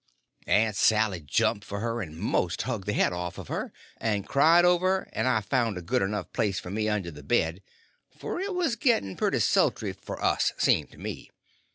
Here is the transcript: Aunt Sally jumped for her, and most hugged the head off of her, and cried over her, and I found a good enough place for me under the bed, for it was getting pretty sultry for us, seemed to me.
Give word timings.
Aunt 0.47 0.75
Sally 0.75 1.19
jumped 1.21 1.63
for 1.63 1.79
her, 1.79 2.01
and 2.01 2.17
most 2.17 2.63
hugged 2.63 2.87
the 2.87 2.93
head 2.93 3.13
off 3.13 3.37
of 3.37 3.49
her, 3.49 3.71
and 3.97 4.25
cried 4.27 4.65
over 4.65 4.87
her, 5.01 5.09
and 5.13 5.27
I 5.27 5.41
found 5.41 5.77
a 5.77 5.81
good 5.83 6.01
enough 6.01 6.33
place 6.33 6.59
for 6.59 6.71
me 6.71 6.89
under 6.89 7.11
the 7.11 7.21
bed, 7.21 7.61
for 8.17 8.39
it 8.41 8.55
was 8.55 8.75
getting 8.75 9.15
pretty 9.15 9.37
sultry 9.37 9.93
for 9.93 10.19
us, 10.19 10.53
seemed 10.57 10.89
to 10.93 10.97
me. 10.97 11.29